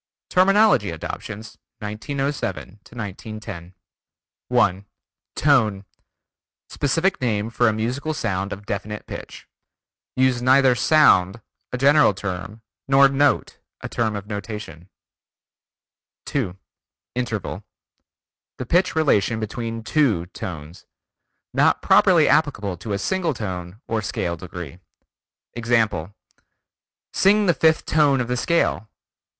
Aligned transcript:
TERMINOLOGY 0.31 0.89
ADOPTIONS, 0.89 1.59
1907 1.77 2.79
1910 2.89 3.75
1. 4.47 4.85
Tone: 5.35 5.85
Specific 6.69 7.21
name 7.21 7.51
for 7.51 7.67
a 7.67 7.71
musical 7.73 8.15
sound 8.15 8.51
of 8.51 8.65
definite 8.65 9.05
pitch. 9.05 9.47
Use 10.15 10.41
neither 10.41 10.73
sound, 10.73 11.39
a 11.71 11.77
general 11.77 12.15
term, 12.15 12.63
nor 12.87 13.09
note, 13.09 13.59
a 13.81 13.87
term 13.87 14.15
of 14.15 14.25
notation. 14.25 14.89
2. 16.25 16.57
Interval: 17.13 17.63
The 18.57 18.65
pitch 18.65 18.95
relation 18.95 19.39
between 19.39 19.83
two 19.83 20.25
tones. 20.25 20.87
Not 21.53 21.83
properly 21.83 22.27
applicable 22.27 22.75
to 22.77 22.93
a 22.93 22.97
single 22.97 23.35
tone 23.35 23.79
or 23.87 24.01
scale 24.01 24.35
degree. 24.35 24.79
Example: 25.53 26.15
"Sing 27.13 27.45
the 27.45 27.53
fifth 27.53 27.85
tone 27.85 28.19
of 28.19 28.27
the 28.27 28.35
scale." 28.35 28.89